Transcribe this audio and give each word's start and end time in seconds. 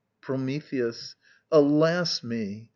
Prometheus. 0.19 1.13
Alas 1.51 2.23
me! 2.23 2.69